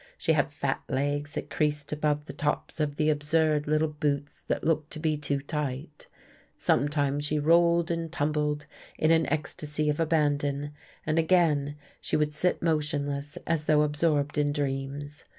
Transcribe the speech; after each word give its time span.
She 0.17 0.33
had 0.33 0.51
fat 0.51 0.81
legs 0.89 1.33
that 1.33 1.51
creased 1.51 1.91
above 1.91 2.25
the 2.25 2.33
tops 2.33 2.79
of 2.79 2.95
the 2.95 3.11
absurd 3.11 3.67
little 3.67 3.87
boots 3.89 4.41
that 4.47 4.63
looked 4.63 4.89
to 4.93 4.99
be 4.99 5.15
too 5.15 5.41
tight; 5.41 6.07
sometimes 6.57 7.23
she 7.23 7.37
rolled 7.37 7.91
and 7.91 8.11
tumbled 8.11 8.65
in 8.97 9.11
an 9.11 9.27
ecstasy 9.31 9.91
of 9.91 9.99
abandon, 9.99 10.71
and 11.05 11.19
again 11.19 11.75
she 12.01 12.17
would 12.17 12.33
sit 12.33 12.63
motionless, 12.63 13.37
as 13.45 13.67
though 13.67 13.83
absorbed 13.83 14.39
in 14.39 14.51
dreams. 14.51 15.23